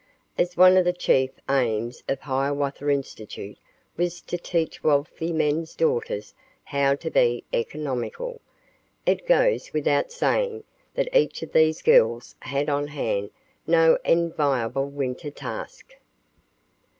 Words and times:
As 0.35 0.57
one 0.57 0.77
of 0.77 0.83
the 0.85 0.93
chief 0.93 1.29
aims 1.47 2.01
of 2.09 2.21
Hiawatha 2.21 2.89
Institute 2.89 3.59
was 3.95 4.19
to 4.21 4.35
teach 4.35 4.83
wealthy 4.83 5.31
men's 5.31 5.75
daughters 5.75 6.33
how 6.63 6.95
to 6.95 7.11
be 7.11 7.43
economical, 7.53 8.41
it 9.05 9.27
goes 9.27 9.73
without 9.73 10.11
saying 10.11 10.63
that 10.95 11.15
each 11.15 11.43
of 11.43 11.51
these 11.51 11.83
girls 11.83 12.35
had 12.39 12.67
on 12.67 12.87
hand 12.87 13.29
no 13.67 13.95
enviable 14.03 14.87
Winter 14.89 15.29
Task. 15.29 15.93